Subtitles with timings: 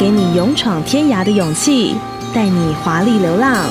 [0.00, 1.94] 给你勇闯天涯的勇气，
[2.32, 3.66] 带你华丽流浪。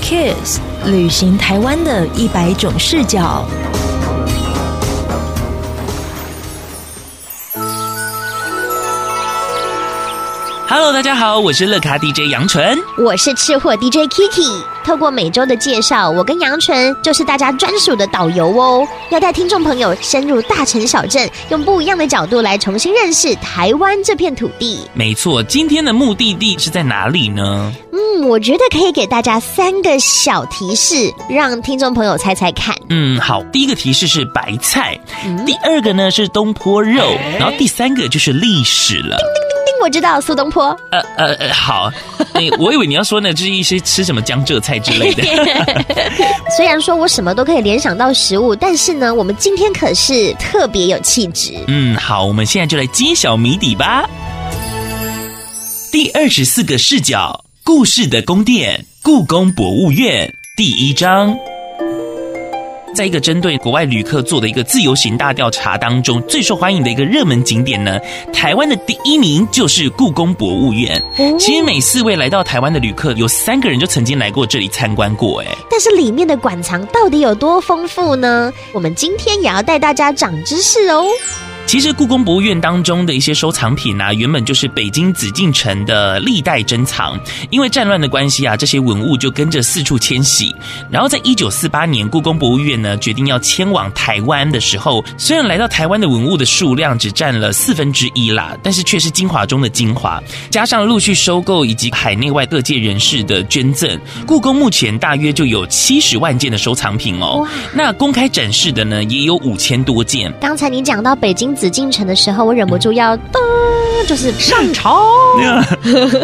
[0.00, 3.44] Kiss 旅行台湾的一百种视角。
[10.66, 14.64] Hello，大家好，我是乐咖 DJ 杨纯，我是吃货 DJ Kiki。
[14.82, 24.80] 透过每周的介绍，我跟杨纯就是大家专属的导游哦，要带听众朋友深入大城小镇，用不一样的角度来重新认识台湾这片土地。
[24.94, 27.72] 没错，今天的目的地是在哪里呢？
[27.92, 32.74] 嗯，我觉得可以给大家三个小提示，让听众朋友猜猜看。
[32.88, 39.16] 嗯，好，第一个提示是白菜，嗯、第二个呢是东坡肉，欸、然后第三个就是历史了。
[39.84, 40.68] 我知道苏东坡。
[40.90, 41.92] 呃呃呃，好，
[42.58, 45.22] 我以为你要说呢，就是一些吃什么江浙菜之类的。
[46.56, 51.52] 虽然说我什么都可以联想到食物，但是呢，我们今天可是特别有气质。
[51.66, 54.08] 嗯，好，我们现在就来揭晓谜底吧。
[55.92, 61.36] 第二十四个视角，故事的宫殿——故宫博物院，第一章。
[62.94, 67.98] 在一个针对国外旅客做的一个自由行大调查当中，最受欢迎的一个热门景点呢，
[68.32, 71.02] 台湾的第一名就是故宫博物院。
[71.38, 75.40] 其实每四位来到台湾的旅客，有三个人就曾经来过这里参观过。
[75.40, 78.52] 哎，但是里面的馆藏到底有多丰富呢？
[78.72, 81.04] 我们今天也要带大家长知识哦。
[81.66, 87.18] 其实故宫博物院当中的一些收藏品啊，原本就是北京紫禁城的历代珍藏。
[87.50, 90.54] 因为战乱的关系啊，这些文物就跟着四处迁徙。
[90.88, 100.22] 然后在一九四八年，故宫博物院呢决定要迁往台湾的时候，虽然来到台湾的文物的数量只占了四分之一啦，但是却是精华中的精华。
[100.50, 107.38] 加上陆续收购以及海内外各界人士的捐赠，故宫目前大约就有七十万件的收藏品哦。
[107.42, 110.32] 哇那公开展示的呢，也有五千多件。
[110.40, 111.53] 刚才你讲到北京。
[111.54, 113.38] 紫禁城的时候，我忍不住要噔，
[114.06, 115.06] 就是上朝。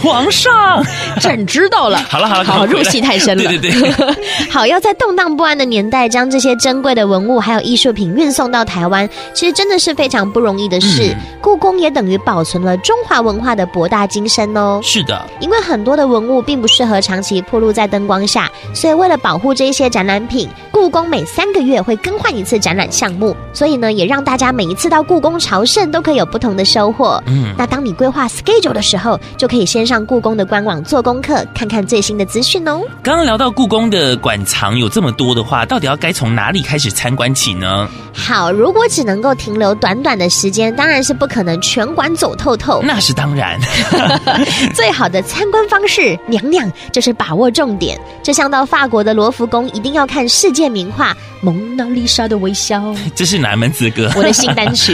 [0.00, 0.84] 皇上，
[1.20, 1.98] 朕知道了。
[2.08, 3.44] 好 了好了，好，入戏太深了。
[3.44, 3.94] 对对对，
[4.50, 11.12] 好，要在动荡不安的年代，将这些珍贵的文物还有艺术品运送到台湾，其实真的是非常不容易的事。
[11.12, 14.80] 嗯、故宫也等于保存了中华文化的博大精深哦。
[14.82, 20.48] 是的，因为很多的文物并不适合长期暴露在灯光下，所以为了保护这一些展览品，
[20.82, 23.36] 故宫每三个月会更换一次展览项目。
[23.52, 27.22] 所以呢，也让大家每一次到故宫朝圣都可以有不同的收获。
[27.28, 32.80] 嗯，那当你规划 schedule 的时候，就可以先上故宫的官网做功课，看看最新的资讯哦。
[33.00, 37.88] 刚刚聊到故宫的馆藏有这么多的话，到底要该从哪里开始参观起呢？
[38.12, 42.82] 好，如果只能够停留短短的时间，当然是不可能全馆走透透。
[42.82, 43.56] 那是当然，
[44.74, 47.96] 最好的参观方式，娘娘就是把握重点。
[48.20, 51.12] 就像到法国的罗浮宫，一定要看世界名画
[51.42, 52.80] 《蒙娜丽莎的微笑》。
[53.14, 54.10] 这是哪门子歌？
[54.16, 54.92] 我的新单曲。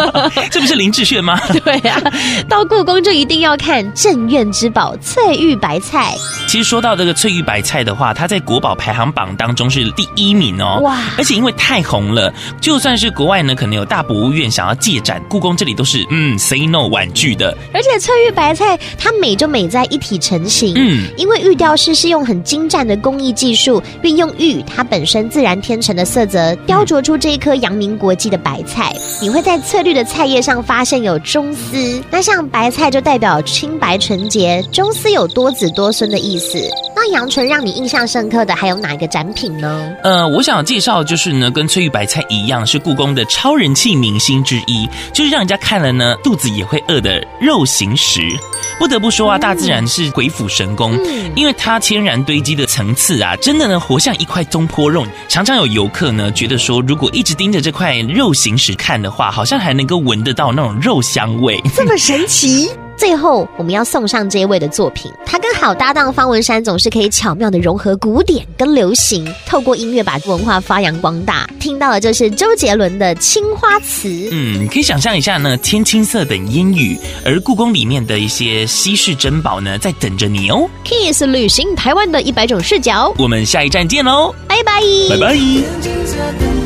[0.50, 1.38] 这不是林志炫吗？
[1.64, 2.12] 对呀、啊，
[2.48, 6.14] 到故宫就一定要看镇院之宝翠玉白菜。
[6.46, 10.80] 其实说到这个翠玉白菜的话，它在国宝排行榜当中是第一名哦。
[10.82, 11.02] 哇！
[11.18, 12.32] 而且因为太红了。
[12.60, 17.56] 就算是国外呢，可能有大博物院想要借展，故宫这里都是嗯 say no 婉拒的。
[17.72, 28.92] 而且翠玉白菜它美就美在一体成型，嗯，因为玉雕师是用很精湛的工艺技术，运用玉它本身自然天成的色泽，雕琢出这一颗阳明国际的白菜。
[29.20, 36.58] 你会在翠绿的菜叶上发现有中丝，那像白菜就代表清白纯洁，中丝有多子多孙的意思。
[36.94, 39.94] 那杨纯让你印象深刻的还有哪一个展品呢？
[40.02, 48.20] 呃，我想介绍就是呢，跟翠玉白菜一样，是故宫的超人气明星之一，就是让人家看了呢肚子也会饿的肉形石。
[48.78, 55.06] 不得不说啊，大自然是鬼斧神工，嗯、因为它天然堆积的层次啊，真的呢活像一块东坡肉。
[55.28, 62.70] 常常有游客呢觉得说，如果一直盯着这块肉形石看的话，好像还能够闻得到那种肉香味，这么神奇。
[62.96, 71.48] 最后，我们要送上这一位的作品，他跟好搭档方文山总是可以巧妙的融合古典跟流行，透过音乐把文化发扬光大。
[71.60, 74.08] 听到的就是周杰伦的《青花瓷》。
[74.30, 80.68] 嗯，你可以想象一下呢，天青色等烟雨，而故宫里面的一些稀世珍宝呢，在等着你哦。
[80.84, 84.80] Kiss 旅行台湾的一百种视角，我们下一站见喽，拜拜，
[85.10, 86.65] 拜拜。